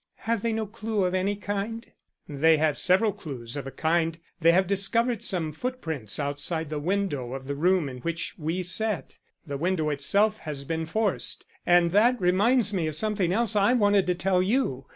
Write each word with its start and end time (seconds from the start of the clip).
"Have 0.21 0.41
they 0.41 0.51
no 0.51 0.65
clue 0.65 1.03
of 1.03 1.13
any 1.13 1.35
kind?" 1.35 1.91
"They 2.27 2.57
have 2.57 2.75
several 2.79 3.13
clues 3.13 3.55
of 3.55 3.67
a 3.67 3.71
kind. 3.71 4.17
They 4.39 4.51
have 4.51 4.65
discovered 4.65 5.23
some 5.23 5.51
footprints 5.51 6.17
outside 6.19 6.71
the 6.71 6.79
window 6.79 7.33
of 7.33 7.45
the 7.45 7.53
room 7.53 7.87
in 7.87 7.99
which 7.99 8.33
we 8.35 8.63
sat. 8.63 9.19
The 9.45 9.57
window 9.59 9.91
itself 9.91 10.39
has 10.39 10.63
been 10.63 10.87
forced. 10.87 11.45
And 11.67 11.91
that 11.91 12.19
reminds 12.19 12.73
me 12.73 12.87
of 12.87 12.95
something 12.95 13.31
else 13.31 13.55
I 13.55 13.73
wanted 13.73 14.07
to 14.07 14.15
tell 14.15 14.41
you. 14.41 14.87